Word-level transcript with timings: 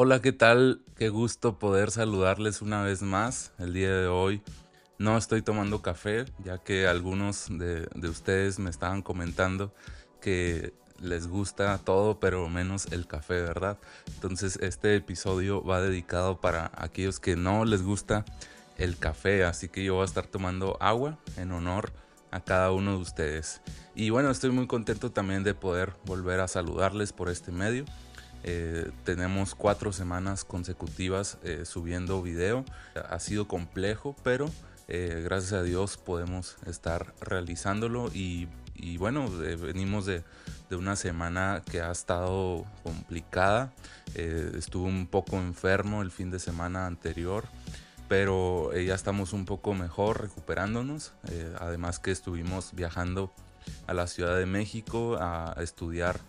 Hola, 0.00 0.22
¿qué 0.22 0.30
tal? 0.30 0.80
Qué 0.96 1.08
gusto 1.08 1.58
poder 1.58 1.90
saludarles 1.90 2.62
una 2.62 2.84
vez 2.84 3.02
más 3.02 3.50
el 3.58 3.72
día 3.72 3.92
de 3.92 4.06
hoy. 4.06 4.42
No 4.96 5.18
estoy 5.18 5.42
tomando 5.42 5.82
café, 5.82 6.24
ya 6.44 6.58
que 6.58 6.86
algunos 6.86 7.48
de, 7.50 7.88
ustedes 8.08 8.60
me 8.60 8.70
estaban 8.70 9.02
comentando 9.02 9.74
que 10.20 10.72
les 11.00 11.26
gusta 11.26 11.76
todo, 11.78 12.20
pero 12.20 12.48
menos 12.48 12.86
el 12.92 13.08
café, 13.08 13.42
¿verdad? 13.42 13.76
Entonces 14.06 14.60
este 14.62 14.94
episodio 14.94 15.64
va 15.64 15.80
dedicado 15.80 16.40
para 16.40 16.70
aquellos 16.76 17.18
que 17.18 17.34
no 17.34 17.64
les 17.64 17.82
gusta 17.82 18.24
el 18.76 18.98
café, 18.98 19.42
así 19.42 19.68
que 19.68 19.82
yo 19.82 19.94
voy 19.94 20.02
a 20.02 20.04
estar 20.04 20.28
tomando 20.28 20.76
agua 20.80 21.18
en 21.36 21.50
honor 21.50 21.90
a 22.30 22.38
cada 22.38 22.70
uno 22.70 22.92
de 22.92 22.98
ustedes. 22.98 23.62
Y 23.96 24.10
bueno, 24.10 24.30
estoy 24.30 24.50
muy 24.50 24.68
contento 24.68 25.10
también 25.10 25.42
de 25.42 25.54
poder 25.54 25.94
volver 26.04 26.38
a 26.38 26.46
saludarles 26.46 27.12
por 27.12 27.30
este 27.30 27.50
medio. 27.50 27.84
Eh, 28.44 28.90
tenemos 29.04 29.54
cuatro 29.54 29.92
semanas 29.92 30.44
consecutivas 30.44 31.38
eh, 31.42 31.64
subiendo 31.64 32.22
video. 32.22 32.64
Ha 33.08 33.18
sido 33.20 33.48
complejo, 33.48 34.16
pero 34.22 34.50
eh, 34.86 35.20
gracias 35.24 35.52
a 35.54 35.62
Dios 35.62 35.96
podemos 35.96 36.56
estar 36.66 37.14
realizándolo. 37.20 38.10
Y, 38.12 38.48
bueno, 38.98 39.28
venimos 39.30 40.06
de, 40.06 40.22
una 40.70 40.96
semana 40.96 41.62
que 41.68 41.80
ha 41.80 41.90
estado 41.90 42.64
complicada. 42.82 43.72
estuve 44.14 44.88
un 44.88 45.06
poco 45.06 45.36
enfermo 45.36 46.02
el 46.02 46.10
fin 46.10 46.30
de 46.30 46.38
semana 46.38 46.86
anterior. 46.86 47.44
Pero 48.08 48.74
ya 48.74 48.94
estamos 48.94 49.34
un 49.34 49.44
poco 49.44 49.74
mejor 49.74 50.22
recuperándonos. 50.22 51.12
además 51.58 51.98
que 51.98 52.12
estuvimos 52.12 52.72
viajando 52.72 53.32
a 53.86 53.94
la 53.94 54.06
Ciudad 54.06 54.38
de 54.38 54.46
México 54.46 55.18
a 55.20 55.54
estudiar 55.60 56.20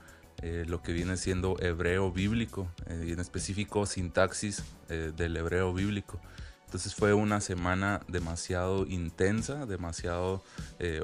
eh, 0.42 0.64
lo 0.68 0.82
que 0.82 0.94
viene 0.94 1.18
siendo 1.18 1.58
hebreo 1.60 2.12
bíblico, 2.12 2.72
eh, 2.88 3.06
y 3.08 3.12
en 3.12 3.20
específico 3.20 3.86
sintaxis 3.86 4.64
eh, 4.88 5.12
del 5.16 5.36
hebreo 5.36 5.74
bíblico. 5.74 6.20
Entonces 6.66 6.94
fue 6.96 7.14
una 7.14 7.42
semana 7.42 8.02
demasiado 8.08 8.86
intensa, 8.86 9.66
demasiado 9.66 10.44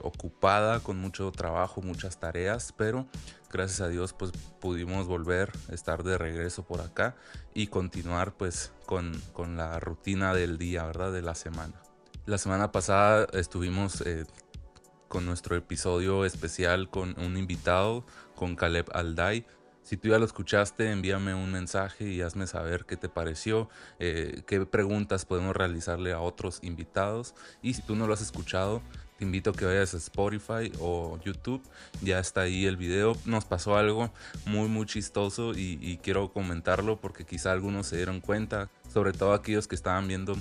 ocupada, 0.03 0.79
con 0.79 0.99
mucho 0.99 1.31
trabajo, 1.31 1.81
muchas 1.81 2.19
tareas, 2.19 2.71
pero 2.77 3.07
gracias 3.51 3.81
a 3.81 3.87
Dios 3.87 4.13
pues 4.13 4.31
pudimos 4.61 5.07
volver, 5.07 5.51
estar 5.71 6.03
de 6.03 6.19
regreso 6.19 6.63
por 6.63 6.81
acá 6.81 7.15
y 7.55 7.65
continuar 7.65 8.37
pues 8.37 8.73
con, 8.85 9.19
con 9.33 9.57
la 9.57 9.79
rutina 9.79 10.35
del 10.35 10.59
día, 10.59 10.85
¿verdad? 10.85 11.11
De 11.11 11.23
la 11.23 11.33
semana. 11.33 11.73
La 12.27 12.37
semana 12.37 12.71
pasada 12.71 13.27
estuvimos 13.33 14.03
con 15.07 15.25
nuestro 15.25 15.55
episodio 15.55 16.25
especial 16.25 16.89
con 16.89 17.15
un 17.19 17.37
invitado, 17.37 18.05
con 18.35 18.55
Caleb 18.55 18.85
Alday. 18.93 19.45
Si 19.83 19.97
tú 19.97 20.09
ya 20.09 20.17
lo 20.17 20.25
escuchaste, 20.25 20.89
envíame 20.91 21.35
un 21.35 21.51
mensaje 21.51 22.09
y 22.09 22.21
hazme 22.21 22.47
saber 22.47 22.85
qué 22.85 22.97
te 22.97 23.07
pareció, 23.07 23.69
eh, 23.99 24.41
qué 24.47 24.65
preguntas 24.65 25.25
podemos 25.25 25.55
realizarle 25.55 26.11
a 26.11 26.19
otros 26.19 26.59
invitados. 26.63 27.35
Y 27.61 27.75
si 27.75 27.83
tú 27.83 27.95
no 27.95 28.07
lo 28.07 28.15
has 28.15 28.21
escuchado, 28.21 28.81
te 29.17 29.25
invito 29.25 29.51
a 29.51 29.53
que 29.53 29.63
vayas 29.63 29.93
a 29.93 29.97
Spotify 29.97 30.71
o 30.79 31.19
YouTube. 31.23 31.61
Ya 32.01 32.19
está 32.19 32.41
ahí 32.41 32.65
el 32.65 32.77
video. 32.77 33.15
Nos 33.25 33.45
pasó 33.45 33.77
algo 33.77 34.11
muy, 34.45 34.67
muy 34.67 34.87
chistoso 34.87 35.53
y, 35.55 35.99
quiero 36.01 36.33
comentarlo 36.33 36.99
porque 36.99 37.23
quizá 37.23 37.51
algunos 37.51 37.87
se 37.87 37.97
dieron 37.97 38.21
cuenta, 38.21 38.69
sobre 38.91 39.13
todo 39.13 39.33
aquellos 39.33 39.67
que 39.67 39.75
estaban 39.75 40.07
viendo 40.07 40.35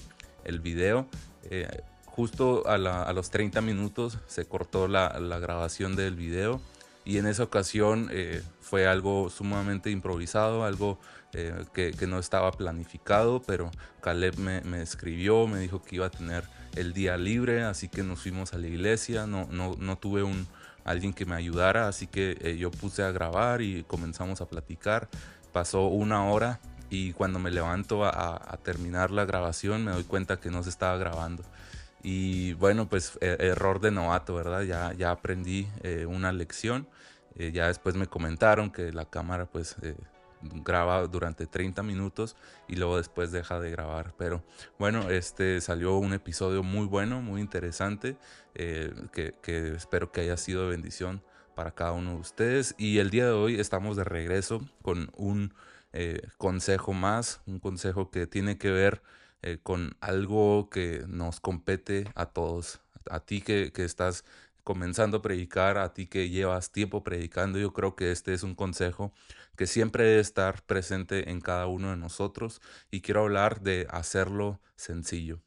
el 0.45 0.61
video. 0.61 1.07
Eh, 1.45 1.69
justo 2.15 2.63
a, 2.69 2.79
los 3.13 3.31
30 3.31 3.61
minutos 3.61 4.19
se 4.29 4.45
cortó 4.45 4.87
la, 4.87 5.09
grabación 5.41 5.97
del 5.97 6.15
video 6.15 6.61
y 7.05 7.19
en 7.19 7.27
esa 7.27 7.43
ocasión 7.43 8.09
eh, 8.13 8.41
fue 8.61 8.87
algo 8.87 9.31
sumamente 9.31 9.91
improvisado, 9.91 10.65
algo 10.65 11.01
eh, 11.33 11.65
que, 11.73 12.07
no 12.07 12.21
estaba 12.21 12.53
planificado, 12.53 13.43
pero 13.43 13.73
Caleb 14.01 14.39
me, 14.39 14.81
escribió, 14.81 15.49
me 15.49 15.59
dijo 15.59 15.83
que 15.83 15.97
iba 15.97 16.07
a 16.07 16.11
tener 16.11 16.45
el 16.77 16.93
día 16.93 17.17
libre, 17.17 17.65
así 17.65 17.89
que 17.89 18.05
nos 18.05 18.21
fuimos 18.21 18.55
a 18.55 18.59
la 18.59 18.69
iglesia, 18.69 19.27
no, 19.27 19.99
tuve 19.99 20.23
un, 20.23 20.47
alguien 20.85 21.13
que 21.13 21.27
me 21.27 21.35
ayudara, 21.35 21.89
así 21.89 22.07
que 22.07 22.39
eh, 22.41 22.57
yo 22.57 22.71
puse 22.71 23.03
a 23.03 23.11
grabar 23.11 23.61
y 23.61 23.83
comenzamos 23.83 24.41
a 24.41 24.47
platicar, 24.47 25.09
pasó 25.53 25.89
una 25.89 26.27
hora 26.27 26.61
y 26.91 27.13
cuando 27.13 27.41
me 27.41 27.51
levanto 27.51 28.05
a 28.05 28.57
terminar 28.63 29.11
la 29.11 29.25
grabación 29.25 29.85
me 29.85 29.91
doy 29.91 30.05
cuenta 30.05 30.39
que 30.39 30.51
no 30.51 30.63
se 30.63 30.69
estaba 30.69 30.97
grabando. 30.97 31.43
Y 32.05 32.53
bueno, 32.53 32.87
pues 32.87 33.19
e, 33.23 33.37
error 33.41 33.81
de 33.81 33.91
novato, 33.91 34.35
¿verdad? 34.35 34.61
Ya, 34.63 34.93
ya 34.93 35.11
aprendí 35.11 35.67
eh, 35.83 36.05
una 36.05 36.33
lección. 36.33 36.87
Eh, 37.35 37.51
ya 37.51 37.67
después 37.69 37.97
me 37.97 38.07
comentaron 38.07 38.71
que 38.71 38.93
la 38.93 39.07
cámara 39.07 39.47
pues 39.47 39.77
eh, 39.81 39.97
graba 40.43 41.07
durante 41.07 41.47
30 41.47 41.83
minutos 41.83 42.37
y 42.69 42.77
luego 42.77 42.99
después 42.99 43.33
deja 43.33 43.59
de 43.59 43.71
grabar. 43.71 44.15
Pero 44.19 44.45
bueno, 44.79 45.09
este 45.11 45.63
salió 45.63 45.97
un 45.97 46.13
episodio 46.13 46.63
muy 46.63 46.87
bueno, 46.87 47.23
muy 47.23 47.41
interesante, 47.41 48.19
que, 48.53 49.35
que 49.43 49.75
espero 49.75 50.13
que 50.13 50.21
haya 50.21 50.37
sido 50.37 50.69
bendición 50.69 51.23
para 51.55 51.71
cada 51.71 51.93
uno 51.93 52.11
de 52.13 52.21
ustedes. 52.21 52.75
Y 52.77 52.99
el 52.99 53.09
día 53.09 53.25
de 53.25 53.33
hoy 53.33 53.59
estamos 53.59 53.97
de 53.97 54.05
regreso 54.05 54.61
con 54.83 55.11
un 55.17 55.55
consejo 56.37 56.93
más, 56.93 57.41
un 57.47 57.61
consejo 57.61 58.11
que 58.11 58.27
tiene 58.27 58.59
que 58.59 58.71
ver 58.71 59.01
eh, 59.45 59.59
con 59.63 59.97
algo 60.01 60.71
que 60.71 61.05
nos 61.07 61.39
compete 61.41 62.07
a 62.15 62.27
todos. 62.27 62.81
A 63.11 63.21
ti 63.21 63.43
que, 63.43 63.73
que 63.73 63.85
estás 63.85 64.25
comenzando 64.65 65.19
a 65.19 65.23
predicar, 65.23 65.77
a 65.77 65.93
ti 65.93 66.07
que 66.07 66.31
llevas 66.31 66.73
tiempo 66.73 67.05
predicando, 67.05 67.59
yo 67.59 67.75
creo 67.75 67.95
que 67.95 68.11
este 68.11 68.33
es 68.33 68.43
un 68.43 68.55
consejo 68.55 69.13
que 69.57 69.67
siempre 69.67 70.05
debe 70.05 70.21
estar 70.21 70.63
presente 70.63 71.31
en 71.31 71.41
cada 71.43 71.67
uno 71.67 71.91
de 71.91 71.97
nosotros 71.99 72.63
y 72.91 73.03
quiero 73.03 73.21
hablar 73.21 73.61
de 73.61 73.87
hacerlo 73.91 74.61
sencillo. 74.77 75.43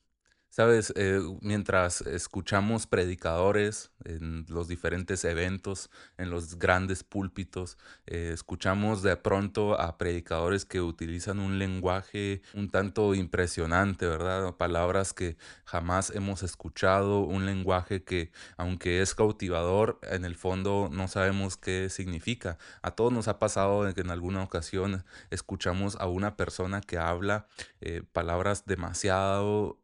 Sabes, 0.58 0.92
eh, 0.96 1.22
mientras 1.42 2.02
escuchamos 2.02 2.88
predicadores 2.88 3.92
en 4.06 4.48
los 4.50 4.68
diferentes 4.68 5.24
eventos, 5.24 5.92
en 6.18 6.32
los 6.32 6.58
grandes 6.58 7.04
púlpitos, 7.04 7.78
eh, 8.08 8.32
escuchamos 8.34 9.04
de 9.04 9.16
pronto 9.18 9.80
a 9.80 10.00
predicadores 10.00 10.66
que 10.66 10.82
utilizan 10.82 11.40
un 11.40 11.60
lenguaje 11.60 12.42
un 12.56 12.72
tanto 12.72 13.14
impresionante, 13.14 14.08
¿verdad? 14.08 14.56
Palabras 14.56 15.14
que 15.14 15.38
jamás 15.64 16.10
hemos 16.16 16.42
escuchado, 16.42 17.20
un 17.20 17.46
lenguaje 17.46 18.04
que 18.04 18.32
aunque 18.58 19.04
es 19.04 19.14
cautivador, 19.14 20.00
en 20.02 20.26
el 20.26 20.34
fondo 20.34 20.90
no 20.92 21.08
sabemos 21.08 21.56
qué 21.58 21.90
significa. 21.92 22.58
A 22.82 22.96
todos 22.96 23.14
nos 23.14 23.28
ha 23.28 23.38
pasado 23.38 23.94
que 23.94 24.02
en 24.02 24.10
alguna 24.10 24.42
ocasión 24.42 25.06
escuchamos 25.30 25.98
a 25.98 26.08
una 26.08 26.36
persona 26.36 26.82
que 26.82 26.98
habla 26.98 27.46
eh, 27.80 28.02
palabras 28.12 28.66
demasiado 28.66 29.78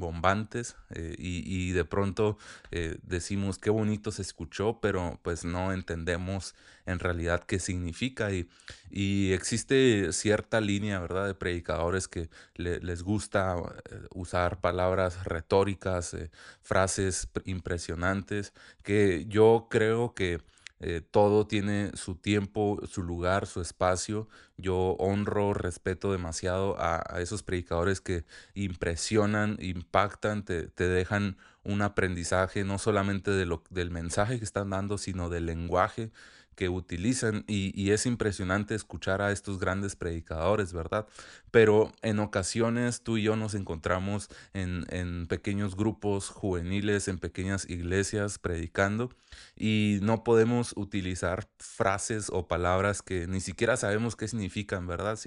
bombantes 0.00 0.76
eh, 0.90 1.14
y, 1.18 1.72
de 1.72 1.84
pronto 1.84 2.38
eh, 2.70 2.98
decimos 3.02 3.58
qué 3.58 3.70
bonito 3.70 4.12
se 4.12 4.22
escuchó, 4.22 4.78
pero 4.80 5.18
pues 5.22 5.44
no 5.44 5.72
entendemos 5.72 6.54
en 6.86 6.98
realidad 6.98 7.44
qué 7.44 7.58
significa 7.58 8.32
y, 8.32 8.48
y 8.90 9.32
existe 9.32 10.12
cierta 10.12 10.60
línea, 10.60 11.00
¿verdad?, 11.00 11.26
de 11.26 11.34
predicadores 11.34 12.08
que 12.08 12.28
les 12.54 13.02
gusta 13.02 13.56
eh, 13.56 14.00
usar 14.14 14.60
palabras 14.60 15.24
retóricas, 15.24 16.16
frases 16.62 17.28
impresionantes, 17.44 18.52
que 18.82 19.26
yo 19.28 19.68
creo 19.70 20.14
que 20.14 20.40
eh, 20.80 21.00
todo 21.00 21.46
tiene 21.46 21.90
su 21.94 22.16
tiempo, 22.16 22.80
su 22.86 23.02
lugar, 23.02 23.46
su 23.46 23.60
espacio. 23.60 24.28
Yo 24.56 24.96
honro, 24.98 25.54
respeto 25.54 26.12
demasiado 26.12 26.76
a, 26.78 27.02
esos 27.20 27.42
predicadores 27.42 28.00
que 28.00 28.24
impresionan, 28.54 29.56
impactan, 29.60 30.44
te, 30.44 30.68
te, 30.68 30.88
dejan 30.88 31.38
un 31.64 31.82
aprendizaje 31.82 32.64
no 32.64 32.78
solamente 32.78 33.30
de 33.30 33.46
lo, 33.46 33.62
del 33.70 33.90
mensaje 33.90 34.38
que 34.38 34.44
están 34.44 34.70
dando, 34.70 34.98
sino 34.98 35.30
del 35.30 35.46
lenguaje 35.46 36.12
que 36.56 36.68
utilizan 36.68 37.44
y, 37.46 37.90
es 37.90 38.06
impresionante 38.06 38.74
escuchar 38.74 39.22
a 39.22 39.30
estos 39.30 39.60
grandes 39.60 39.94
predicadores, 39.94 40.72
¿verdad? 40.72 41.06
Pero 41.50 41.92
en 42.02 42.18
ocasiones 42.18 43.02
tú 43.02 43.16
y 43.16 43.22
yo 43.22 43.36
nos 43.36 43.54
encontramos 43.54 44.28
en, 44.54 44.86
en 44.88 45.26
pequeños 45.28 45.76
grupos 45.76 46.30
juveniles, 46.30 47.08
en 47.08 47.18
pequeñas 47.18 47.68
iglesias 47.70 48.38
predicando 48.38 49.10
y 49.54 49.98
no 50.02 50.24
podemos 50.24 50.72
utilizar 50.76 51.48
frases 51.58 52.28
o 52.32 52.48
palabras 52.48 53.02
que 53.02 53.26
ni 53.26 53.40
siquiera 53.40 53.76
sabemos 53.76 54.16
qué 54.16 54.26
significan, 54.26 54.86
¿verdad? 54.86 55.18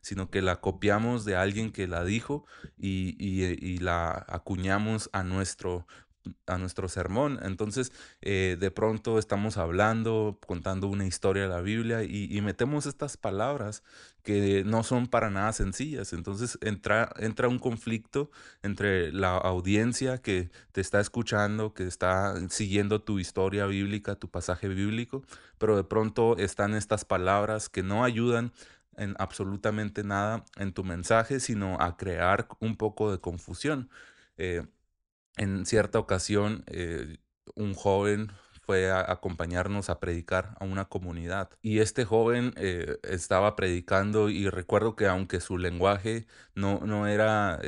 Sino 0.00 0.30
que 0.30 0.42
la 0.42 0.56
copiamos 0.56 1.24
de 1.24 1.36
alguien 1.36 1.70
que 1.70 1.86
la 1.86 2.04
dijo 2.04 2.46
y, 2.78 3.14
y, 3.18 3.44
y 3.44 3.78
la 3.78 4.24
acuñamos 4.28 5.10
a 5.12 5.22
nuestro 5.22 5.86
a 6.46 6.58
nuestro 6.58 6.88
sermón. 6.88 7.38
Entonces, 7.42 7.92
eh, 8.20 8.56
de 8.58 8.70
pronto 8.70 9.18
estamos 9.18 9.56
hablando, 9.56 10.38
contando 10.46 10.88
una 10.88 11.06
historia 11.06 11.44
de 11.44 11.48
la 11.48 11.60
Biblia 11.60 12.02
y, 12.02 12.38
metemos 12.42 12.86
estas 12.86 13.16
palabras 13.16 13.82
que 14.22 14.64
no 14.64 14.82
son 14.82 15.06
para 15.06 15.30
nada 15.30 15.52
sencillas. 15.52 16.12
Entonces 16.12 16.58
entra, 16.62 17.12
entra 17.18 17.48
un 17.48 17.58
conflicto 17.58 18.30
entre 18.62 19.12
la 19.12 19.36
audiencia 19.36 20.18
que 20.18 20.50
te 20.72 20.80
está 20.80 21.00
escuchando, 21.00 21.74
que 21.74 21.86
está 21.86 22.34
siguiendo 22.48 23.02
tu 23.02 23.18
historia 23.18 23.66
bíblica, 23.66 24.14
tu 24.14 24.28
pasaje 24.30 24.68
bíblico, 24.68 25.22
pero 25.58 25.76
de 25.76 25.84
pronto 25.84 26.36
están 26.38 26.74
estas 26.74 27.04
palabras 27.04 27.68
que 27.68 27.82
no 27.82 28.04
ayudan 28.04 28.52
en 28.96 29.14
absolutamente 29.18 30.04
nada 30.04 30.44
en 30.56 30.72
tu 30.72 30.84
mensaje, 30.84 31.40
sino 31.40 31.80
a 31.80 31.96
crear 31.96 32.48
un 32.60 32.76
poco 32.76 33.10
de 33.12 33.18
confusión. 33.20 33.88
Eh, 34.36 34.66
en 35.38 35.66
cierta 35.66 35.98
ocasión, 35.98 36.64
eh, 36.66 37.16
un 37.54 37.74
joven 37.74 38.30
fue 38.62 38.90
a 38.90 39.10
acompañarnos 39.10 39.88
a 39.88 39.98
predicar 39.98 40.56
a 40.60 40.64
una 40.64 40.84
comunidad. 40.84 41.50
Y 41.62 41.78
este 41.78 42.04
joven 42.04 42.52
eh, 42.56 42.98
estaba 43.02 43.56
predicando 43.56 44.28
y 44.28 44.48
recuerdo 44.50 44.94
que 44.94 45.06
aunque 45.06 45.40
su 45.40 45.56
lenguaje 45.56 46.26
no, 46.54 46.80
no 46.80 47.06
era 47.06 47.60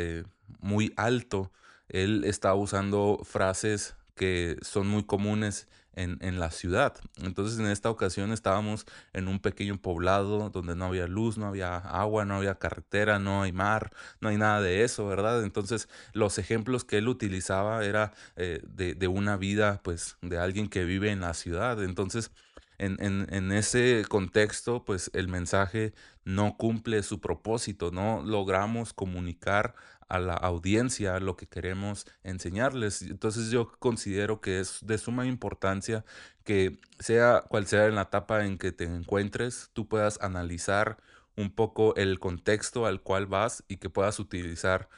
muy 0.60 0.92
alto, 0.96 1.50
él 1.88 2.24
estaba 2.24 2.54
usando 2.54 3.20
frases 3.24 3.96
que 4.14 4.58
son 4.60 4.86
muy 4.86 5.04
comunes 5.04 5.66
en, 5.94 6.18
en, 6.20 6.40
la 6.40 6.50
ciudad. 6.50 6.94
Entonces 7.22 7.58
en 7.58 7.66
esta 7.66 7.90
ocasión 7.90 8.32
estábamos 8.32 8.86
en 9.12 9.28
un 9.28 9.40
pequeño 9.40 9.76
poblado 9.80 10.50
donde 10.50 10.76
no 10.76 10.86
había 10.86 11.06
luz, 11.06 11.38
no 11.38 11.46
había 11.46 11.76
agua, 11.76 12.24
no 12.24 12.36
había 12.36 12.56
carretera, 12.56 13.18
no 13.18 13.42
hay 13.42 13.52
mar, 13.52 13.92
no 14.20 14.28
hay 14.28 14.36
nada 14.36 14.60
de 14.60 14.84
eso, 14.84 15.06
¿verdad? 15.06 15.42
Entonces 15.44 15.88
los 16.12 16.38
ejemplos 16.38 16.84
que 16.84 16.98
él 16.98 17.08
utilizaba 17.08 17.84
era 17.84 18.12
eh, 18.36 18.62
de, 18.66 18.94
de, 18.94 19.08
una 19.08 19.36
vida 19.36 19.80
pues 19.82 20.16
de 20.22 20.38
alguien 20.38 20.68
que 20.68 20.84
vive 20.84 21.10
en 21.10 21.20
la 21.20 21.34
ciudad. 21.34 21.82
Entonces 21.82 22.30
en, 22.80 23.26
en, 23.30 23.52
ese 23.52 24.04
contexto 24.08 24.84
pues 24.84 25.10
el 25.14 25.28
mensaje 25.28 25.92
no 26.24 26.56
cumple 26.56 27.02
su 27.02 27.20
propósito, 27.20 27.90
no 27.90 28.22
logramos 28.22 28.94
comunicar 28.94 29.74
a 30.08 30.18
la 30.18 30.34
audiencia 30.34 31.20
lo 31.20 31.36
que 31.36 31.46
queremos 31.46 32.06
enseñarles. 32.24 33.02
Entonces 33.02 33.50
yo 33.50 33.70
considero 33.78 34.40
que 34.40 34.60
es 34.60 34.78
de 34.82 34.98
suma 34.98 35.26
importancia 35.26 36.04
que 36.42 36.80
sea 36.98 37.44
cual 37.48 37.66
sea 37.66 37.86
en 37.86 37.94
la 37.96 38.02
etapa 38.02 38.44
en 38.44 38.58
que 38.58 38.72
te 38.72 38.84
encuentres, 38.84 39.70
tú 39.72 39.86
puedas 39.86 40.18
analizar 40.20 40.98
un 41.36 41.50
poco 41.50 41.94
el 41.96 42.18
contexto 42.18 42.86
al 42.86 43.02
cual 43.02 43.26
vas 43.26 43.64
y 43.68 43.76
que 43.76 43.90
puedas 43.90 44.18
utilizar 44.18 44.88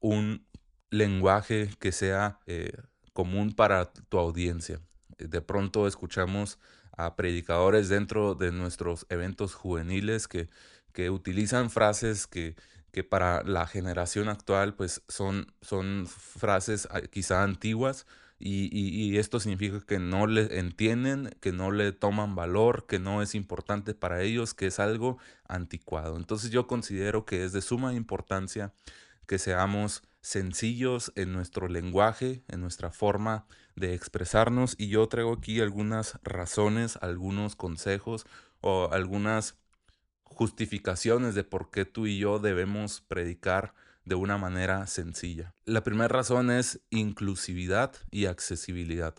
un 0.00 0.46
lenguaje 0.90 1.70
que 1.78 1.92
sea 1.92 2.40
eh, 2.46 2.72
común 3.12 3.52
para 3.52 3.92
tu 3.92 4.18
audiencia. 4.18 4.80
De 5.18 5.40
pronto 5.40 5.86
escuchamos 5.86 6.58
a 6.98 7.16
predicadores 7.16 7.88
dentro 7.88 8.34
de 8.34 8.52
nuestros 8.52 9.06
eventos 9.08 9.54
juveniles 9.54 10.28
que, 10.28 10.50
que 10.92 11.08
utilizan 11.08 11.70
frases 11.70 12.26
que 12.26 12.54
que 12.92 13.04
para 13.04 13.42
la 13.44 13.66
generación 13.66 14.28
actual 14.28 14.74
pues 14.74 15.02
son, 15.08 15.52
son 15.60 16.06
frases 16.08 16.88
ah, 16.90 17.00
quizá 17.02 17.42
antiguas 17.42 18.06
y, 18.40 18.68
y, 18.72 19.18
esto 19.18 19.40
significa 19.40 19.80
que 19.84 19.98
no 19.98 20.28
le 20.28 20.60
entienden, 20.60 21.30
que 21.40 21.50
no 21.50 21.72
le 21.72 21.90
toman 21.90 22.36
valor, 22.36 22.86
que 22.86 23.00
no 23.00 23.20
es 23.20 23.34
importante 23.34 23.94
para 23.94 24.22
ellos, 24.22 24.54
que 24.54 24.68
es 24.68 24.78
algo 24.78 25.18
anticuado. 25.48 26.16
Entonces 26.16 26.52
yo 26.52 26.68
considero 26.68 27.26
que 27.26 27.44
es 27.44 27.52
de 27.52 27.62
suma 27.62 27.94
importancia 27.94 28.72
que 29.26 29.40
seamos 29.40 30.04
sencillos 30.20 31.12
en 31.14 31.32
nuestro 31.32 31.68
lenguaje, 31.68 32.42
en 32.48 32.60
nuestra 32.60 32.90
forma 32.90 33.46
de 33.76 33.94
expresarnos 33.94 34.74
y 34.78 34.88
yo 34.88 35.06
traigo 35.08 35.34
aquí 35.34 35.60
algunas 35.60 36.18
razones, 36.22 36.98
algunos 37.00 37.56
consejos 37.56 38.26
o 38.60 38.90
algunas 38.92 39.56
justificaciones 40.24 41.34
de 41.34 41.44
por 41.44 41.70
qué 41.70 41.84
tú 41.84 42.06
y 42.06 42.18
yo 42.18 42.38
debemos 42.38 43.00
predicar 43.00 43.74
de 44.04 44.14
una 44.14 44.38
manera 44.38 44.86
sencilla. 44.86 45.54
La 45.64 45.82
primera 45.82 46.08
razón 46.08 46.50
es 46.50 46.80
inclusividad 46.90 47.92
y 48.10 48.26
accesibilidad. 48.26 49.14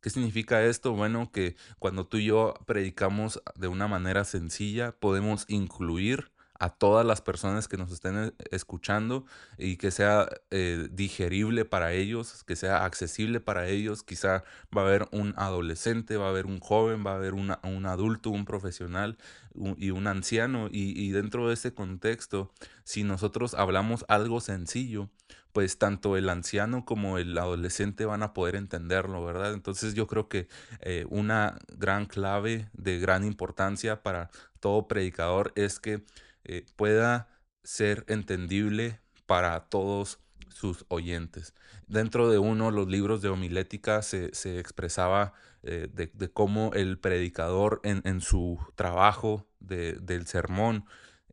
¿Qué 0.00 0.10
significa 0.10 0.64
esto? 0.64 0.92
Bueno, 0.92 1.32
que 1.32 1.56
cuando 1.78 2.06
tú 2.06 2.18
y 2.18 2.26
yo 2.26 2.54
predicamos 2.66 3.42
de 3.56 3.68
una 3.68 3.88
manera 3.88 4.24
sencilla, 4.24 4.92
podemos 4.92 5.44
incluir 5.48 6.30
a 6.58 6.70
todas 6.70 7.06
las 7.06 7.20
personas 7.20 7.68
que 7.68 7.76
nos 7.76 7.92
estén 7.92 8.16
eh, 8.16 8.32
escuchando 8.50 9.24
y 9.58 9.76
que 9.76 9.90
sea 9.90 10.28
eh, 10.50 10.88
digerible 10.90 11.64
para 11.64 11.92
ellos, 11.92 12.44
que 12.44 12.56
sea 12.56 12.84
accesible 12.84 13.40
para 13.40 13.68
ellos. 13.68 14.02
Quizá 14.02 14.44
va 14.76 14.82
a 14.82 14.86
haber 14.86 15.08
un 15.12 15.34
adolescente, 15.36 16.16
va 16.16 16.26
a 16.26 16.30
haber 16.30 16.46
un 16.46 16.58
joven, 16.60 17.04
va 17.06 17.12
a 17.12 17.16
haber 17.16 17.34
un 17.34 17.86
adulto, 17.86 18.30
un 18.30 18.44
profesional 18.44 19.18
y 19.76 19.90
un 19.90 20.06
anciano. 20.06 20.68
Y, 20.70 21.10
dentro 21.10 21.48
de 21.48 21.54
ese 21.54 21.72
contexto, 21.72 22.52
si 22.84 23.04
nosotros 23.04 23.54
hablamos 23.54 24.04
algo 24.08 24.40
sencillo, 24.40 25.08
pues 25.52 25.78
tanto 25.78 26.16
el 26.16 26.28
anciano 26.28 26.84
como 26.84 27.18
el 27.18 27.36
adolescente 27.36 28.04
van 28.04 28.22
a 28.22 28.32
poder 28.32 28.54
entenderlo, 28.54 29.24
¿verdad? 29.24 29.54
Entonces 29.54 29.94
yo 29.94 30.06
creo 30.06 30.28
que 30.28 30.48
eh, 30.80 31.06
una 31.08 31.58
gran 31.76 32.06
clave 32.06 32.68
de 32.74 32.98
gran 32.98 33.24
importancia 33.24 34.02
para 34.02 34.30
todo 34.60 34.86
predicador 34.88 35.52
es 35.56 35.80
que 35.80 36.04
eh, 36.48 36.66
pueda 36.76 37.28
ser 37.62 38.04
entendible 38.08 39.00
para 39.26 39.68
todos 39.68 40.18
sus 40.48 40.84
oyentes. 40.88 41.54
Dentro 41.86 42.30
de 42.30 42.38
uno, 42.38 42.70
los 42.70 42.88
libros 42.88 43.22
de 43.22 43.28
homilética 43.28 44.02
se, 44.02 44.34
se 44.34 44.58
expresaba 44.58 45.34
eh, 45.62 45.88
de, 45.92 46.10
de, 46.12 46.30
cómo 46.30 46.72
el 46.74 46.98
predicador 46.98 47.80
en, 47.84 48.02
en 48.04 48.20
su 48.20 48.58
trabajo 48.74 49.46
de, 49.60 49.92
del 49.94 50.26
sermón 50.26 50.86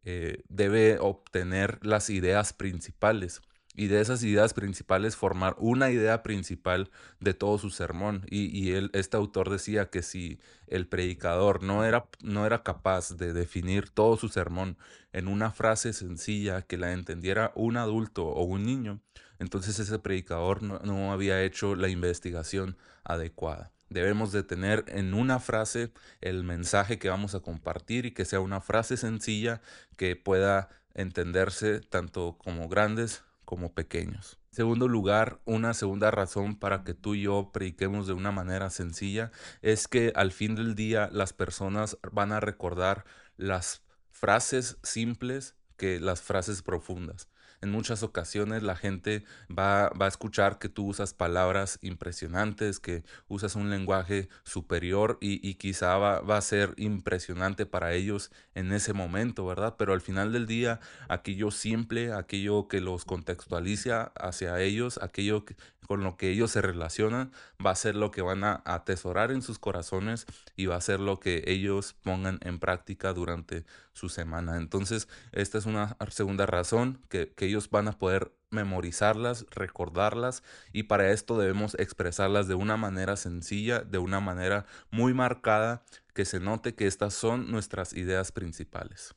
eh, 0.03 0.43
debe 0.49 0.99
obtener 0.99 1.79
las 1.83 2.09
ideas 2.09 2.53
principales 2.53 3.41
y 3.75 3.87
de 3.87 4.01
esas 4.01 4.23
ideas 4.23 4.53
principales 4.53 5.15
formar 5.15 5.55
una 5.59 5.91
idea 5.91 6.23
principal 6.23 6.89
de 7.19 7.33
todo 7.33 7.57
su 7.57 7.69
sermón. 7.69 8.25
Y, 8.29 8.45
y 8.57 8.71
él, 8.71 8.89
este 8.93 9.17
autor 9.17 9.49
decía 9.49 9.89
que 9.89 10.01
si 10.01 10.39
el 10.67 10.87
predicador 10.87 11.61
no 11.61 11.83
era, 11.83 12.07
no 12.21 12.45
era 12.45 12.63
capaz 12.63 13.15
de 13.17 13.33
definir 13.33 13.89
todo 13.89 14.17
su 14.17 14.29
sermón 14.29 14.77
en 15.13 15.27
una 15.27 15.51
frase 15.51 15.93
sencilla 15.93 16.61
que 16.61 16.77
la 16.77 16.93
entendiera 16.93 17.51
un 17.55 17.77
adulto 17.77 18.25
o 18.25 18.43
un 18.43 18.63
niño, 18.63 19.01
entonces 19.39 19.77
ese 19.79 19.99
predicador 19.99 20.63
no, 20.63 20.79
no 20.79 21.11
había 21.11 21.43
hecho 21.43 21.75
la 21.75 21.89
investigación 21.89 22.77
adecuada. 23.03 23.71
Debemos 23.89 24.31
de 24.31 24.43
tener 24.43 24.83
en 24.87 25.13
una 25.13 25.39
frase 25.39 25.91
el 26.21 26.43
mensaje 26.43 26.97
que 26.97 27.09
vamos 27.09 27.35
a 27.35 27.41
compartir 27.41 28.05
y 28.05 28.11
que 28.11 28.25
sea 28.25 28.39
una 28.39 28.59
frase 28.59 28.97
sencilla 28.97 29.61
que 29.95 30.15
pueda 30.15 30.69
entenderse 30.95 31.81
tanto 31.81 32.37
como 32.39 32.67
grandes 32.67 33.23
como 33.45 33.73
pequeños. 33.73 34.39
En 34.51 34.55
segundo 34.55 34.87
lugar, 34.87 35.39
una 35.45 35.73
segunda 35.73 36.11
razón 36.11 36.57
para 36.57 36.83
que 36.83 36.93
tú 36.93 37.15
y 37.15 37.23
yo 37.23 37.51
prediquemos 37.53 38.07
de 38.07 38.13
una 38.13 38.31
manera 38.31 38.69
sencilla 38.69 39.31
es 39.61 39.87
que 39.87 40.11
al 40.15 40.31
fin 40.31 40.55
del 40.55 40.75
día 40.75 41.09
las 41.11 41.33
personas 41.33 41.97
van 42.11 42.31
a 42.31 42.39
recordar 42.39 43.05
las 43.37 43.83
frases 44.09 44.77
simples 44.83 45.55
que 45.77 45.99
las 45.99 46.21
frases 46.21 46.61
profundas 46.61 47.29
en 47.65 47.71
muchas 47.71 48.03
ocasiones 48.03 48.63
la 48.63 48.75
gente 48.75 49.23
va, 49.49 49.89
va, 49.89 50.05
a 50.05 50.07
escuchar 50.07 50.59
que 50.59 50.69
tú 50.69 50.85
usas 50.85 51.13
palabras 51.13 51.79
impresionantes, 51.81 52.79
que 52.79 53.03
usas 53.27 53.55
un 53.55 53.69
lenguaje 53.69 54.29
superior 54.43 55.17
y, 55.19 55.45
y 55.47 55.55
quizá 55.55 55.97
va, 55.97 56.21
va, 56.21 56.37
a 56.37 56.41
ser 56.41 56.73
impresionante 56.77 57.65
para 57.65 57.93
ellos 57.93 58.31
en 58.53 58.71
ese 58.71 58.93
momento, 58.93 59.45
¿verdad? 59.45 59.75
Pero 59.77 59.93
al 59.93 60.01
final 60.01 60.31
del 60.31 60.45
día, 60.45 60.79
aquello 61.09 61.49
simple, 61.49 62.13
aquello 62.13 62.67
que 62.67 62.81
los 62.81 63.03
contextualiza 63.03 64.11
hacia 64.15 64.61
ellos, 64.61 64.99
aquello 65.01 65.43
que, 65.43 65.55
con 65.87 66.03
lo 66.03 66.17
que 66.17 66.29
ellos 66.29 66.51
se 66.51 66.61
relacionan, 66.61 67.31
va 67.63 67.71
a 67.71 67.75
ser 67.75 67.95
lo 67.95 68.11
que 68.11 68.21
van 68.21 68.43
a 68.43 68.61
atesorar 68.65 69.31
en 69.31 69.41
sus 69.41 69.59
corazones 69.59 70.25
y 70.55 70.67
va 70.67 70.75
a 70.75 70.81
ser 70.81 70.99
lo 70.99 71.19
que 71.19 71.43
ellos 71.47 71.95
pongan 72.03 72.39
en 72.41 72.59
práctica 72.59 73.13
durante 73.13 73.65
su 73.95 74.09
semana. 74.09 74.57
Entonces, 74.57 75.07
esta 75.31 75.57
es 75.57 75.65
una 75.65 75.97
segunda 76.09 76.45
razón 76.45 77.01
que, 77.09 77.33
que 77.33 77.45
ellos 77.45 77.69
van 77.69 77.87
a 77.87 77.97
poder 77.97 78.33
memorizarlas, 78.51 79.45
recordarlas 79.49 80.43
y 80.71 80.83
para 80.83 81.11
esto 81.11 81.37
debemos 81.37 81.75
expresarlas 81.79 82.47
de 82.47 82.55
una 82.55 82.77
manera 82.77 83.15
sencilla, 83.15 83.79
de 83.79 83.97
una 83.97 84.19
manera 84.19 84.65
muy 84.91 85.13
marcada, 85.13 85.83
que 86.13 86.25
se 86.25 86.39
note 86.39 86.75
que 86.75 86.87
estas 86.87 87.13
son 87.13 87.51
nuestras 87.51 87.93
ideas 87.93 88.31
principales. 88.31 89.15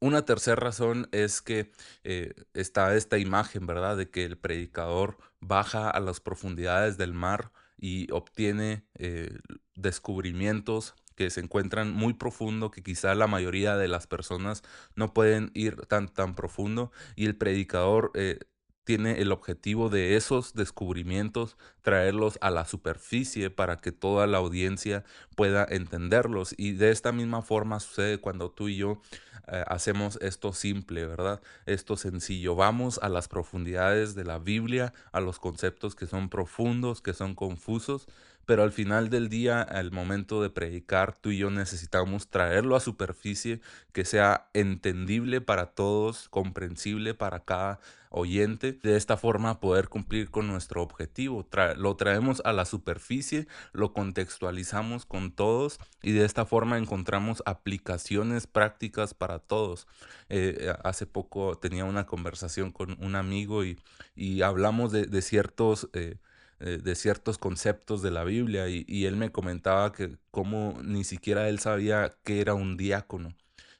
Una 0.00 0.24
tercera 0.24 0.56
razón 0.56 1.08
es 1.12 1.40
que 1.40 1.72
eh, 2.04 2.34
está 2.52 2.94
esta 2.94 3.18
imagen, 3.18 3.66
¿verdad? 3.66 3.96
De 3.96 4.10
que 4.10 4.24
el 4.24 4.36
predicador 4.36 5.16
baja 5.40 5.88
a 5.88 6.00
las 6.00 6.20
profundidades 6.20 6.98
del 6.98 7.14
mar 7.14 7.50
y 7.78 8.10
obtiene 8.12 8.86
eh, 8.94 9.38
descubrimientos 9.74 10.94
que 11.16 11.30
se 11.30 11.40
encuentran 11.40 11.92
muy 11.92 12.14
profundo, 12.14 12.70
que 12.70 12.82
quizá 12.82 13.14
la 13.14 13.26
mayoría 13.26 13.76
de 13.76 13.88
las 13.88 14.06
personas 14.06 14.62
no 14.94 15.12
pueden 15.12 15.50
ir 15.54 15.76
tan, 15.86 16.08
tan 16.08 16.34
profundo 16.34 16.92
y 17.16 17.26
el 17.26 17.36
predicador 17.36 18.12
eh, 18.14 18.38
tiene 18.86 19.20
el 19.20 19.32
objetivo 19.32 19.88
de 19.88 20.14
esos 20.14 20.54
descubrimientos 20.54 21.56
traerlos 21.82 22.38
a 22.40 22.50
la 22.50 22.64
superficie 22.64 23.50
para 23.50 23.78
que 23.78 23.90
toda 23.90 24.28
la 24.28 24.38
audiencia 24.38 25.04
pueda 25.34 25.66
entenderlos. 25.68 26.54
Y 26.56 26.72
de 26.72 26.92
esta 26.92 27.10
misma 27.10 27.42
forma 27.42 27.80
sucede 27.80 28.18
cuando 28.18 28.52
tú 28.52 28.68
y 28.68 28.76
yo 28.76 29.02
eh, 29.48 29.64
hacemos 29.66 30.20
esto 30.22 30.52
simple, 30.52 31.04
¿verdad? 31.04 31.42
Esto 31.66 31.96
sencillo. 31.96 32.54
Vamos 32.54 33.00
a 33.02 33.08
las 33.08 33.26
profundidades 33.26 34.14
de 34.14 34.22
la 34.22 34.38
Biblia, 34.38 34.94
a 35.10 35.18
los 35.20 35.40
conceptos 35.40 35.96
que 35.96 36.06
son 36.06 36.28
profundos, 36.28 37.02
que 37.02 37.12
son 37.12 37.34
confusos, 37.34 38.06
pero 38.46 38.62
al 38.62 38.72
final 38.72 39.10
del 39.10 39.28
día, 39.28 39.60
al 39.60 39.90
momento 39.90 40.40
de 40.40 40.50
predicar, 40.50 41.16
tú 41.18 41.30
y 41.30 41.38
yo 41.38 41.50
necesitamos 41.50 42.28
traerlo 42.28 42.76
a 42.76 42.80
superficie, 42.80 43.60
que 43.92 44.04
sea 44.04 44.48
entendible 44.54 45.40
para 45.40 45.66
todos, 45.66 46.28
comprensible 46.28 47.12
para 47.12 47.40
cada 47.40 47.80
oyente, 48.10 48.72
de 48.72 48.96
esta 48.96 49.16
forma 49.16 49.60
poder 49.60 49.88
cumplir 49.88 50.30
con 50.30 50.46
nuestro 50.46 50.80
objetivo. 50.82 51.46
lo 51.76 51.96
traemos 51.96 52.40
a 52.44 52.52
la 52.52 52.64
superficie, 52.64 53.48
lo 53.72 53.92
contextualizamos 53.92 55.06
con 55.06 55.32
todos 55.32 55.78
y 56.02 56.12
de 56.12 56.24
esta 56.24 56.46
forma 56.46 56.78
encontramos 56.78 57.42
aplicaciones 57.46 58.46
prácticas 58.46 59.12
para 59.12 59.40
todos. 59.40 59.86
Eh, 60.28 60.72
hace 60.84 61.06
poco 61.06 61.58
tenía 61.58 61.84
una 61.84 62.06
conversación 62.06 62.70
con 62.70 62.96
un 63.02 63.16
amigo 63.16 63.64
y, 63.64 63.78
y 64.14 64.42
hablamos 64.42 64.92
de, 64.92 65.22
ciertos... 65.22 65.88
Eh, 65.92 66.16
eh, 66.60 66.78
de 66.82 66.94
ciertos 66.94 67.38
conceptos 67.38 68.00
de 68.02 68.10
la 68.10 68.24
Biblia 68.24 68.68
y, 68.68 69.04
él 69.04 69.16
me 69.16 69.30
comentaba 69.30 69.92
que 69.92 70.16
como 70.30 70.78
ni 70.82 71.04
siquiera 71.04 71.48
él 71.50 71.58
sabía 71.58 72.16
que 72.24 72.40
era 72.40 72.54
un 72.54 72.76
diácono. 72.76 73.34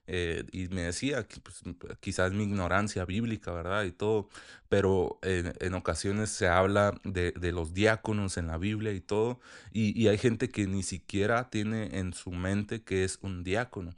Eh, 0.08 0.44
y 0.52 0.68
me 0.68 0.82
decía 0.82 1.26
que 1.26 1.40
pues, 1.40 1.62
quizás 2.00 2.32
mi 2.32 2.44
ignorancia 2.44 3.04
bíblica, 3.04 3.52
¿verdad? 3.52 3.84
Y 3.84 3.92
todo, 3.92 4.28
pero 4.68 5.18
en, 5.22 5.74
ocasiones 5.74 6.30
se 6.30 6.48
habla 6.48 7.00
de, 7.04 7.32
los 7.52 7.72
diáconos 7.74 8.36
en 8.36 8.46
la 8.46 8.58
Biblia 8.58 8.92
y 8.92 9.00
todo, 9.00 9.40
y, 9.72 10.06
hay 10.08 10.18
gente 10.18 10.48
que 10.50 10.66
ni 10.66 10.82
siquiera 10.82 11.50
tiene 11.50 11.98
en 11.98 12.12
su 12.12 12.30
mente 12.30 12.82
que 12.82 13.04
es 13.04 13.18
un 13.22 13.42
diácono. 13.42 13.94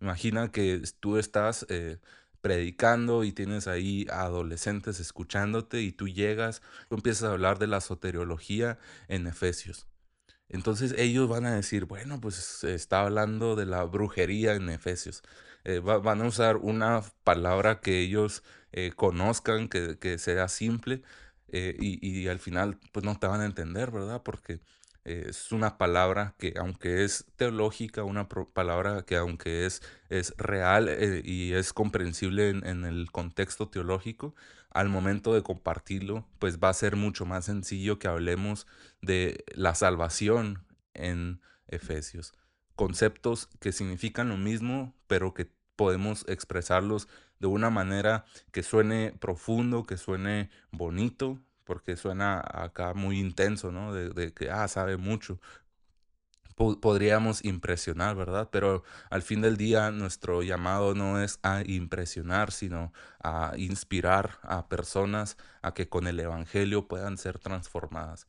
Imagina 0.00 0.50
que 0.52 0.82
tú 1.00 1.18
estás 1.18 1.66
eh, 1.68 1.98
predicando 2.40 3.24
y 3.24 3.32
tienes 3.32 3.66
ahí 3.68 4.06
adolescentes 4.10 5.00
escuchándote 5.00 5.80
y 5.82 5.92
tú 5.92 6.08
llegas, 6.08 6.62
tú 6.88 6.96
empiezas 6.96 7.24
a 7.24 7.32
hablar 7.32 7.58
de 7.58 7.66
la 7.66 7.80
soteriología 7.80 8.78
en 9.08 9.26
Efesios. 9.26 9.86
Entonces 10.48 10.94
ellos 10.98 11.28
van 11.28 11.46
a 11.46 11.54
decir, 11.54 11.84
bueno, 11.84 12.20
pues 12.20 12.64
está 12.64 13.02
hablando 13.02 13.54
de 13.56 13.66
la 13.66 13.84
brujería 13.84 14.54
en 14.54 14.68
Efesios. 14.68 15.22
Eh, 15.64 15.78
van 15.80 16.22
a 16.22 16.26
usar 16.26 16.56
una 16.56 17.02
palabra 17.24 17.80
que 17.80 18.00
ellos 18.00 18.42
eh, 18.72 18.92
conozcan, 18.96 19.68
que, 19.68 19.98
que, 19.98 20.18
sea 20.18 20.48
simple, 20.48 21.02
eh, 21.48 21.76
y, 21.78 21.98
y, 22.06 22.28
al 22.28 22.38
final 22.38 22.78
pues 22.92 23.04
no 23.04 23.18
te 23.18 23.26
van 23.26 23.40
a 23.42 23.44
entender, 23.46 23.90
¿verdad? 23.90 24.22
Porque 24.22 24.60
es 25.04 25.52
una 25.52 25.78
palabra 25.78 26.34
que 26.38 26.54
aunque 26.58 27.04
es 27.04 27.24
teológica, 27.36 28.04
una 28.04 28.28
palabra 28.28 29.02
que 29.02 29.16
aunque 29.16 29.66
es, 29.66 29.82
es 30.08 30.34
real 30.36 30.90
y 31.24 31.52
es 31.52 31.72
comprensible 31.72 32.50
en, 32.50 32.66
en, 32.66 32.84
el 32.84 33.10
contexto 33.10 33.68
teológico, 33.68 34.34
al 34.70 34.88
momento 34.88 35.34
de 35.34 35.42
compartirlo, 35.42 36.26
pues 36.38 36.58
va 36.58 36.68
a 36.68 36.74
ser 36.74 36.96
mucho 36.96 37.26
más 37.26 37.46
sencillo 37.46 37.98
que 37.98 38.08
hablemos 38.08 38.66
de 39.00 39.44
la 39.54 39.74
salvación 39.74 40.64
en 40.94 41.40
Efesios. 41.66 42.32
Conceptos 42.76 43.48
que 43.58 43.72
significan 43.72 44.28
lo 44.28 44.36
mismo, 44.36 44.94
pero 45.06 45.34
que 45.34 45.50
podemos 45.76 46.24
expresarlos 46.28 47.08
de 47.40 47.46
una 47.46 47.70
manera 47.70 48.26
que 48.52 48.62
suene 48.62 49.14
profundo, 49.18 49.84
que 49.84 49.96
suene 49.96 50.50
bonito, 50.70 51.40
porque 51.70 51.94
suena 51.94 52.42
acá 52.44 52.94
muy 52.94 53.20
intenso, 53.20 53.70
¿no? 53.70 53.94
De, 53.94 54.34
que, 54.34 54.50
ah, 54.50 54.66
sabe 54.66 54.96
mucho. 54.96 55.38
podríamos 56.56 57.44
impresionar, 57.44 58.16
¿verdad? 58.16 58.48
Pero 58.50 58.82
al 59.08 59.22
fin 59.22 59.40
del 59.40 59.56
día 59.56 59.92
nuestro 59.92 60.42
llamado 60.42 60.96
no 60.96 61.22
es 61.22 61.38
a 61.44 61.62
impresionar, 61.64 62.50
sino 62.50 62.92
a 63.22 63.52
inspirar 63.56 64.40
a 64.42 64.68
personas 64.68 65.36
a 65.62 65.72
que 65.72 65.88
con 65.88 66.08
el 66.08 66.18
Evangelio 66.18 66.88
puedan 66.88 67.16
ser 67.18 67.38
transformadas. 67.38 68.26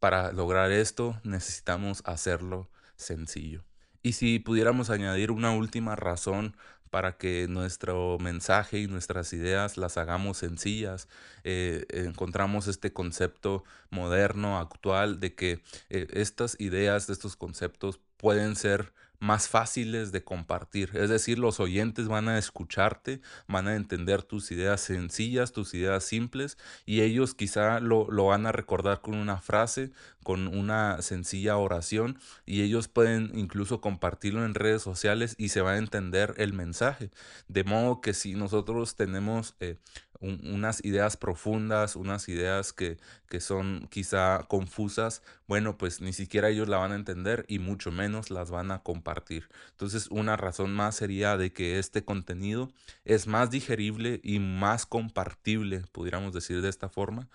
Para 0.00 0.32
lograr 0.32 0.72
esto 0.72 1.20
necesitamos 1.24 2.02
hacerlo 2.06 2.70
sencillo. 2.96 3.66
Y 4.02 4.14
si 4.14 4.38
pudiéramos 4.38 4.88
añadir 4.88 5.30
una 5.30 5.50
última 5.50 5.94
razón 5.94 6.56
para 6.96 7.18
que 7.18 7.46
nuestro 7.46 8.16
mensaje 8.18 8.78
y 8.78 8.86
nuestras 8.86 9.34
ideas 9.34 9.76
las 9.76 9.98
hagamos 9.98 10.38
sencillas, 10.38 11.10
eh, 11.44 11.84
encontramos 11.90 12.68
este 12.68 12.90
concepto 12.90 13.64
moderno, 13.90 14.58
actual, 14.58 15.20
de 15.20 15.34
que 15.34 15.60
eh, 15.90 16.06
estas 16.14 16.58
ideas, 16.58 17.10
estos 17.10 17.36
conceptos 17.36 18.00
pueden 18.16 18.56
ser 18.56 18.94
más 19.18 19.46
fáciles 19.46 20.10
de 20.10 20.24
compartir. 20.24 20.90
Es 20.94 21.10
decir, 21.10 21.38
los 21.38 21.60
oyentes 21.60 22.08
van 22.08 22.30
a 22.30 22.38
escucharte, 22.38 23.20
van 23.46 23.68
a 23.68 23.76
entender 23.76 24.22
tus 24.22 24.50
ideas 24.50 24.80
sencillas, 24.80 25.52
tus 25.52 25.74
ideas 25.74 26.02
simples, 26.02 26.56
y 26.86 27.02
ellos 27.02 27.34
quizá 27.34 27.78
lo, 27.80 28.10
lo, 28.10 28.24
van 28.24 28.46
a 28.46 28.52
recordar 28.52 29.02
con 29.02 29.16
una 29.16 29.42
frase, 29.42 29.92
con 30.26 30.48
una 30.48 31.00
sencilla 31.02 31.56
oración, 31.56 32.18
y 32.46 32.62
ellos 32.62 32.88
pueden 32.88 33.30
incluso 33.38 33.80
compartirlo 33.80 34.44
en 34.44 34.54
redes 34.54 34.82
sociales 34.82 35.36
y 35.38 35.50
se 35.50 35.60
va 35.60 35.74
a 35.74 35.78
entender 35.78 36.34
el 36.38 36.52
mensaje. 36.52 37.12
De 37.46 37.62
modo 37.62 38.00
que 38.00 38.12
si 38.12 38.34
nosotros 38.34 38.96
tenemos 38.96 39.54
eh, 39.60 39.76
unas 40.18 40.84
ideas 40.84 41.16
profundas, 41.16 41.94
unas 41.94 42.28
ideas 42.28 42.72
que, 42.72 42.96
que, 43.28 43.38
son 43.38 43.86
quizá 43.88 44.46
confusas, 44.48 45.22
bueno, 45.46 45.78
pues 45.78 46.00
ni 46.00 46.12
siquiera 46.12 46.48
ellos 46.48 46.66
la 46.66 46.78
van 46.78 46.90
a 46.90 46.96
entender 46.96 47.44
y 47.46 47.60
mucho 47.60 47.92
menos 47.92 48.32
las 48.32 48.50
van 48.50 48.72
a 48.72 48.82
compartir. 48.82 49.48
Entonces, 49.70 50.08
una 50.10 50.36
razón 50.36 50.74
más 50.74 50.96
sería 50.96 51.36
de 51.36 51.52
que 51.52 51.78
este 51.78 52.04
contenido 52.04 52.72
es 53.04 53.28
más 53.28 53.52
digerible 53.52 54.18
y 54.24 54.40
más 54.40 54.86
compartible, 54.86 55.84
pudiéramos 55.92 56.32
decir 56.32 56.62
de 56.62 56.68
esta 56.68 56.88
forma, 56.88 57.28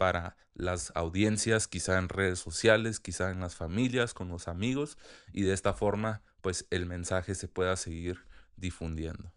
para 0.00 0.34
las 0.54 0.92
audiencias, 0.94 1.68
quizá 1.68 1.98
en 1.98 2.08
redes 2.08 2.38
sociales, 2.38 3.00
quizá 3.00 3.30
en 3.30 3.40
las 3.40 3.54
familias, 3.54 4.14
con 4.14 4.28
los 4.28 4.48
amigos, 4.48 4.96
y 5.30 5.42
de 5.42 5.52
esta 5.52 5.74
forma, 5.74 6.22
pues 6.40 6.66
el 6.70 6.86
mensaje 6.86 7.34
se 7.34 7.48
pueda 7.48 7.76
seguir 7.76 8.24
difundiendo. 8.56 9.30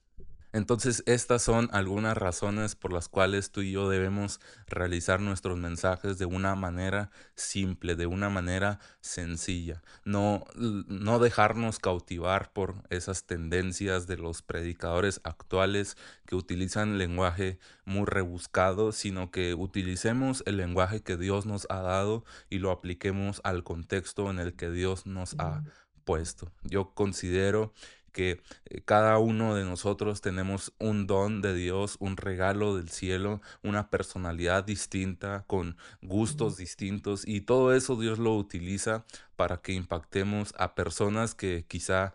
Entonces, 0.53 1.01
estas 1.07 1.41
son 1.41 1.67
algunas 1.71 2.15
razones 2.15 2.75
por 2.75 2.93
las 2.93 3.09
cuales 3.09 3.49
tú 3.51 3.61
y 3.61 3.71
yo 3.71 3.89
debemos 3.89 4.39
realizar 4.67 5.19
nuestros 5.19 5.57
mensajes 5.57 6.19
de 6.19 6.27
una 6.27 6.53
manera 6.53 7.09
simple, 7.33 7.95
de 7.95 8.05
una 8.05 8.29
manera 8.29 8.79
sencilla. 9.01 9.81
No, 10.05 10.45
no 10.55 11.17
dejarnos 11.17 11.79
cautivar 11.79 12.53
por 12.53 12.75
esas 12.91 13.25
tendencias 13.25 14.05
de 14.05 14.17
los 14.17 14.43
predicadores 14.43 15.21
actuales 15.23 15.97
que 16.27 16.35
utilizan 16.35 16.99
lenguaje 16.99 17.57
muy 17.83 18.05
rebuscado, 18.05 18.91
sino 18.91 19.31
que 19.31 19.55
utilicemos 19.55 20.43
el 20.45 20.57
lenguaje 20.57 21.01
que 21.01 21.17
Dios 21.17 21.47
nos 21.47 21.65
ha 21.71 21.81
dado 21.81 22.25
y 22.51 22.59
lo 22.59 22.69
apliquemos 22.69 23.41
al 23.43 23.63
contexto 23.63 24.29
en 24.29 24.37
el 24.37 24.53
que 24.53 24.69
Dios 24.69 25.07
nos 25.07 25.35
ha 25.39 25.63
puesto. 26.03 26.51
Yo 26.63 26.93
considero 26.93 27.73
que 28.13 28.41
eh, 28.65 28.81
cada 28.85 29.17
uno 29.17 29.55
de 29.55 29.65
nosotros 29.65 30.21
tenemos 30.21 30.73
un 30.79 31.05
don 31.07 31.41
de 31.41 31.53
Dios, 31.53 31.97
un 31.99 32.15
regalo 32.15 32.77
del 32.77 32.89
cielo, 32.89 33.41
una 33.63 33.89
personalidad 33.89 34.63
distinta, 34.63 35.43
con 35.47 35.75
gustos 36.01 36.55
distintos 36.55 37.27
y 37.27 37.41
todo 37.41 37.73
eso 37.73 37.97
Dios 37.97 38.19
lo 38.19 38.35
utiliza 38.35 39.03
para 39.35 39.57
que 39.57 39.73
impactemos 39.73 40.53
a 40.57 40.75
personas 40.75 41.35
que 41.35 41.65
quizá 41.67 42.13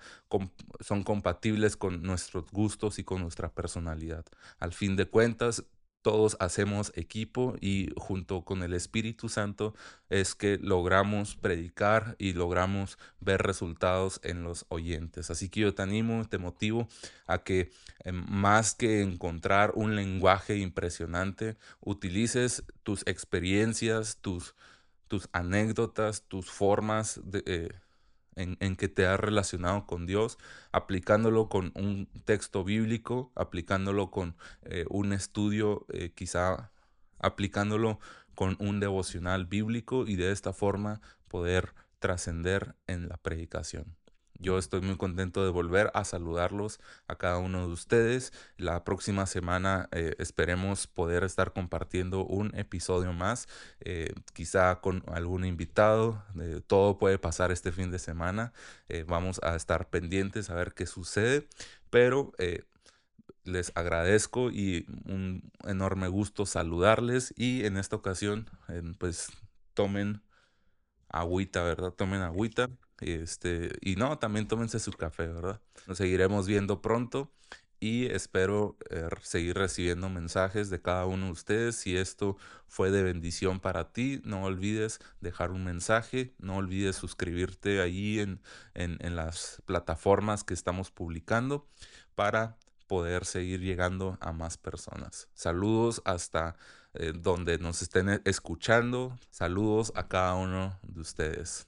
son 0.81 1.03
compatibles 1.03 1.77
con 1.77 2.03
nuestros 2.03 2.51
gustos 2.51 2.99
y 2.99 3.05
con 3.05 3.21
nuestra 3.21 3.51
personalidad. 3.51 4.25
Al 4.59 4.73
fin 4.73 4.97
de 4.97 5.07
cuentas, 5.07 5.65
todos 6.03 6.37
hacemos 6.41 6.93
equipo 6.95 7.57
y 7.61 7.91
junto 7.97 8.43
con 8.45 8.63
el 8.63 8.73
Espíritu 8.73 9.29
Santo 9.29 9.75
es 10.09 10.35
que 10.35 10.59
logramos 10.59 11.37
predicar 11.37 12.17
y 12.19 12.33
logramos 12.33 12.99
ver 13.21 13.43
resultados 13.43 14.21
en 14.23 14.43
los 14.43 14.65
oyentes. 14.69 15.31
Así 15.31 15.49
que 15.49 15.61
yo 15.61 15.75
te 15.75 15.83
animo, 15.83 16.27
te 16.29 16.39
motivo 16.39 16.89
a 17.27 17.39
que 17.39 17.71
eh, 18.05 18.13
más 18.13 18.75
que 18.75 19.03
encontrar 19.03 19.73
un 19.75 19.97
lenguaje 19.97 20.57
impresionante, 20.57 21.57
utilices 21.81 22.65
tus 22.85 23.07
experiencias, 23.07 24.19
tus, 24.21 24.55
tus 25.09 25.29
anécdotas, 25.33 26.23
tus 26.23 26.51
formas 26.51 27.21
de... 27.25 27.43
Eh, 27.47 27.69
en, 28.39 28.77
que 28.77 28.89
te 28.89 29.07
has 29.07 29.19
relacionado 29.19 29.87
con 29.87 30.07
Dios, 30.07 30.39
aplicándolo 30.73 31.49
con 31.49 31.73
un 31.75 32.09
texto 32.25 32.65
bíblico, 32.65 33.33
aplicándolo 33.35 34.11
con 34.11 34.37
eh, 34.63 34.85
un 34.89 35.13
estudio, 35.13 35.87
eh, 35.93 36.13
quizá 36.15 36.71
aplicándolo 37.19 37.99
con 38.35 38.57
un 38.61 38.81
devocional 38.81 39.47
bíblico 39.47 40.07
y 40.07 40.17
de 40.17 40.31
esta 40.31 40.53
forma 40.53 41.01
poder 41.27 41.75
trascender 41.99 42.77
en 42.87 43.09
la 43.09 43.17
predicación. 43.17 43.98
Yo 44.41 44.57
estoy 44.57 44.81
muy 44.83 44.97
contento 44.97 45.45
de 45.45 45.51
volver 45.51 45.91
a 45.95 46.05
saludarlos 46.05 46.79
a 47.09 47.17
cada 47.17 47.39
uno 47.39 47.67
de 47.67 47.73
ustedes. 47.73 48.33
La 48.57 48.85
próxima 48.85 49.27
semana 49.27 49.89
eh, 49.91 50.15
esperemos 50.19 50.87
poder 50.87 51.25
estar 51.25 51.53
compartiendo 51.53 52.25
un 52.25 52.55
episodio 52.55 53.13
más, 53.13 53.49
eh, 53.81 54.15
quizá 54.35 54.81
con 54.81 55.03
algún 55.09 55.45
invitado. 55.45 56.23
Eh, 56.41 56.61
todo 56.65 56.99
puede 56.99 57.19
pasar 57.19 57.51
este 57.51 57.73
fin 57.73 57.91
de 57.91 57.99
semana. 57.99 58.53
vamos 59.07 59.41
a 59.43 59.57
estar 59.57 59.91
pendientes 59.91 60.51
a 60.51 60.55
ver 60.55 60.73
qué 60.73 60.87
sucede, 60.87 61.49
pero 61.91 62.33
les 63.45 63.73
agradezco 63.75 64.51
y 64.51 64.87
un 65.07 65.51
enorme 65.65 66.09
gusto 66.09 66.47
saludarles 66.47 67.35
y 67.37 67.65
en 67.65 67.77
esta 67.77 67.97
ocasión 67.97 68.49
pues 68.99 69.31
tomen 69.75 70.23
agüita, 71.09 71.63
¿verdad? 71.63 71.93
Tomen 71.93 72.23
agüita. 72.23 72.69
Este, 73.01 73.71
y 73.81 73.97
no, 73.97 74.19
también 74.19 74.49
tómense 74.49 74.79
su 74.79 74.93
café, 74.93 75.27
¿verdad? 75.29 75.61
Nos 75.87 75.99
seguiremos 75.99 76.47
viendo 76.47 76.83
pronto 76.83 77.31
y 77.81 78.07
espero 78.07 78.77
eh, 78.91 79.09
seguir 79.23 79.57
recibiendo 79.57 80.09
mensajes 80.09 80.69
de 80.71 80.83
cada 80.83 81.07
uno 81.07 81.27
de 81.27 81.33
ustedes. 81.33 81.77
Si 81.77 81.97
esto 81.97 82.37
fue 82.67 82.91
de 82.91 83.03
bendición 83.03 83.61
para 83.61 83.93
ti, 83.93 84.21
no 84.25 84.45
olvides 84.45 84.99
dejar 85.21 85.53
un 85.53 85.65
mensaje, 85.65 86.35
no 86.39 86.57
olvides 86.57 86.97
suscribirte 86.97 87.81
ahí 87.81 88.19
en, 88.19 88.41
en, 88.75 89.17
las 89.17 89.63
plataformas 89.65 90.43
que 90.45 90.55
estamos 90.55 90.91
publicando 90.91 91.69
para 92.15 92.57
poder 92.89 93.25
seguir 93.25 93.61
llegando 93.61 94.19
a 94.21 94.33
más 94.33 94.57
personas. 94.57 95.29
Saludos 95.35 96.03
hasta 96.05 96.57
eh, 96.95 97.13
donde 97.15 97.59
nos 97.59 97.83
estén 97.83 98.21
escuchando. 98.25 99.17
Saludos 99.31 99.93
a 99.95 100.09
cada 100.09 100.35
uno 100.35 100.79
de 100.83 101.01
ustedes. 101.01 101.68